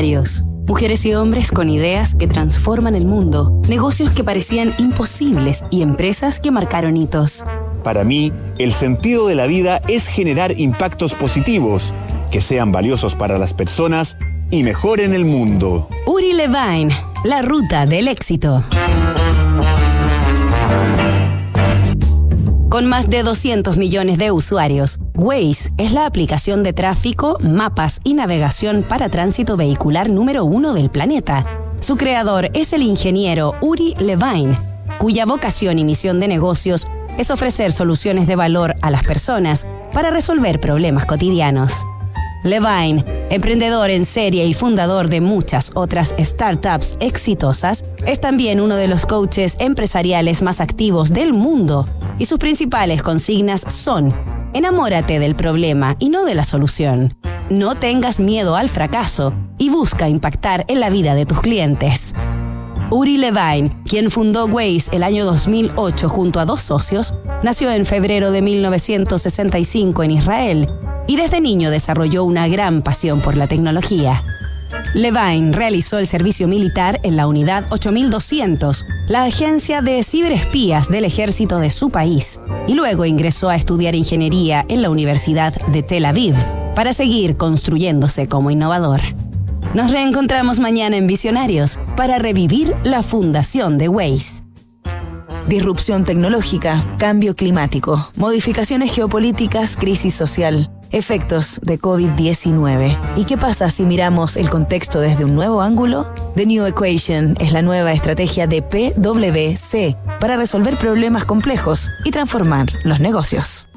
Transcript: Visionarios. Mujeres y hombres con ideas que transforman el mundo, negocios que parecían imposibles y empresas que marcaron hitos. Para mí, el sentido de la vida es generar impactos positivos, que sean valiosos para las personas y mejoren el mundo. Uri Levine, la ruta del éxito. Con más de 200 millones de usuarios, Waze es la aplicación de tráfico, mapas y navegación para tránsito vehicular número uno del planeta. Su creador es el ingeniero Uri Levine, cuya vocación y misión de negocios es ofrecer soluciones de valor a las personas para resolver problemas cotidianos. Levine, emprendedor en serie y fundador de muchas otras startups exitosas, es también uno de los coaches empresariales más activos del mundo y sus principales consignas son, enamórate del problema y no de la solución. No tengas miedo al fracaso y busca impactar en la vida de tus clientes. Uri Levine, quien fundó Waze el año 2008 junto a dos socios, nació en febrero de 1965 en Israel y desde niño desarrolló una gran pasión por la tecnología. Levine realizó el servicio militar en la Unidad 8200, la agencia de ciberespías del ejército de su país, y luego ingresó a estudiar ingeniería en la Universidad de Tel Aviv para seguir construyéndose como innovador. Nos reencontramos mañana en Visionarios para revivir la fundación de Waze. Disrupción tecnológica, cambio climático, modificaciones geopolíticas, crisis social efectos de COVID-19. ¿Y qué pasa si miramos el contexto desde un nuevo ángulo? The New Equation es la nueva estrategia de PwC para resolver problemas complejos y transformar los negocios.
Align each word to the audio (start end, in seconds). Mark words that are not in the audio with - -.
Visionarios. 0.00 0.44
Mujeres 0.66 1.04
y 1.04 1.14
hombres 1.14 1.50
con 1.50 1.68
ideas 1.68 2.14
que 2.14 2.26
transforman 2.26 2.94
el 2.94 3.04
mundo, 3.04 3.60
negocios 3.68 4.10
que 4.10 4.24
parecían 4.24 4.74
imposibles 4.78 5.64
y 5.70 5.82
empresas 5.82 6.38
que 6.38 6.50
marcaron 6.50 6.96
hitos. 6.96 7.44
Para 7.82 8.04
mí, 8.04 8.32
el 8.58 8.72
sentido 8.72 9.26
de 9.26 9.34
la 9.34 9.46
vida 9.46 9.82
es 9.88 10.06
generar 10.06 10.58
impactos 10.58 11.14
positivos, 11.14 11.92
que 12.30 12.40
sean 12.40 12.72
valiosos 12.72 13.14
para 13.14 13.36
las 13.36 13.52
personas 13.52 14.16
y 14.50 14.62
mejoren 14.62 15.12
el 15.12 15.24
mundo. 15.24 15.88
Uri 16.06 16.32
Levine, 16.32 16.94
la 17.24 17.42
ruta 17.42 17.84
del 17.84 18.08
éxito. 18.08 18.62
Con 22.70 22.86
más 22.86 23.10
de 23.10 23.24
200 23.24 23.76
millones 23.76 24.16
de 24.16 24.30
usuarios, 24.30 25.00
Waze 25.16 25.72
es 25.76 25.90
la 25.90 26.06
aplicación 26.06 26.62
de 26.62 26.72
tráfico, 26.72 27.36
mapas 27.40 28.00
y 28.04 28.14
navegación 28.14 28.86
para 28.88 29.08
tránsito 29.08 29.56
vehicular 29.56 30.08
número 30.08 30.44
uno 30.44 30.72
del 30.72 30.88
planeta. 30.88 31.44
Su 31.80 31.96
creador 31.96 32.48
es 32.54 32.72
el 32.72 32.84
ingeniero 32.84 33.56
Uri 33.60 33.96
Levine, 33.98 34.56
cuya 35.00 35.26
vocación 35.26 35.80
y 35.80 35.84
misión 35.84 36.20
de 36.20 36.28
negocios 36.28 36.86
es 37.18 37.32
ofrecer 37.32 37.72
soluciones 37.72 38.28
de 38.28 38.36
valor 38.36 38.76
a 38.82 38.92
las 38.92 39.02
personas 39.02 39.66
para 39.92 40.10
resolver 40.10 40.60
problemas 40.60 41.06
cotidianos. 41.06 41.72
Levine, 42.44 43.04
emprendedor 43.30 43.90
en 43.90 44.04
serie 44.04 44.46
y 44.46 44.54
fundador 44.54 45.08
de 45.08 45.20
muchas 45.20 45.72
otras 45.74 46.14
startups 46.20 46.96
exitosas, 47.00 47.84
es 48.06 48.20
también 48.20 48.60
uno 48.60 48.76
de 48.76 48.86
los 48.86 49.06
coaches 49.06 49.56
empresariales 49.58 50.40
más 50.40 50.60
activos 50.60 51.12
del 51.12 51.32
mundo 51.32 51.84
y 52.20 52.26
sus 52.26 52.38
principales 52.38 53.02
consignas 53.02 53.64
son, 53.66 54.14
enamórate 54.52 55.18
del 55.18 55.34
problema 55.34 55.96
y 55.98 56.10
no 56.10 56.24
de 56.26 56.34
la 56.34 56.44
solución. 56.44 57.14
No 57.48 57.76
tengas 57.76 58.20
miedo 58.20 58.56
al 58.56 58.68
fracaso 58.68 59.32
y 59.58 59.70
busca 59.70 60.08
impactar 60.08 60.66
en 60.68 60.80
la 60.80 60.90
vida 60.90 61.14
de 61.14 61.24
tus 61.24 61.40
clientes. 61.40 62.14
Uri 62.90 63.16
Levine, 63.16 63.74
quien 63.84 64.10
fundó 64.10 64.44
Waze 64.46 64.90
el 64.92 65.02
año 65.02 65.24
2008 65.24 66.08
junto 66.10 66.40
a 66.40 66.44
dos 66.44 66.60
socios, 66.60 67.14
nació 67.42 67.70
en 67.70 67.86
febrero 67.86 68.30
de 68.32 68.42
1965 68.42 70.02
en 70.02 70.10
Israel 70.10 70.68
y 71.06 71.16
desde 71.16 71.40
niño 71.40 71.70
desarrolló 71.70 72.24
una 72.24 72.48
gran 72.48 72.82
pasión 72.82 73.22
por 73.22 73.38
la 73.38 73.48
tecnología. 73.48 74.22
Levine 74.94 75.52
realizó 75.52 75.98
el 75.98 76.06
servicio 76.08 76.48
militar 76.48 76.98
en 77.04 77.16
la 77.16 77.28
Unidad 77.28 77.64
8200, 77.70 78.86
la 79.06 79.22
agencia 79.22 79.82
de 79.82 80.02
ciberespías 80.02 80.88
del 80.88 81.04
ejército 81.04 81.60
de 81.60 81.70
su 81.70 81.90
país, 81.90 82.40
y 82.66 82.74
luego 82.74 83.04
ingresó 83.04 83.48
a 83.48 83.54
estudiar 83.54 83.94
ingeniería 83.94 84.64
en 84.68 84.82
la 84.82 84.90
Universidad 84.90 85.54
de 85.68 85.84
Tel 85.84 86.04
Aviv 86.06 86.34
para 86.74 86.92
seguir 86.92 87.36
construyéndose 87.36 88.26
como 88.26 88.50
innovador. 88.50 89.00
Nos 89.74 89.92
reencontramos 89.92 90.58
mañana 90.58 90.96
en 90.96 91.06
Visionarios 91.06 91.78
para 91.96 92.18
revivir 92.18 92.74
la 92.82 93.04
fundación 93.04 93.78
de 93.78 93.88
Waze. 93.88 94.42
Disrupción 95.46 96.02
tecnológica, 96.02 96.96
cambio 96.98 97.36
climático, 97.36 98.10
modificaciones 98.16 98.92
geopolíticas, 98.92 99.76
crisis 99.76 100.14
social 100.14 100.68
efectos 100.90 101.60
de 101.62 101.78
COVID-19. 101.78 102.98
¿Y 103.16 103.24
qué 103.24 103.38
pasa 103.38 103.70
si 103.70 103.84
miramos 103.84 104.36
el 104.36 104.48
contexto 104.48 105.00
desde 105.00 105.24
un 105.24 105.34
nuevo 105.34 105.62
ángulo? 105.62 106.12
The 106.34 106.46
New 106.46 106.66
Equation 106.66 107.34
es 107.40 107.52
la 107.52 107.62
nueva 107.62 107.92
estrategia 107.92 108.46
de 108.46 108.62
PwC 108.62 109.96
para 110.20 110.36
resolver 110.36 110.78
problemas 110.78 111.24
complejos 111.24 111.90
y 112.04 112.10
transformar 112.10 112.66
los 112.84 113.00
negocios. 113.00 113.68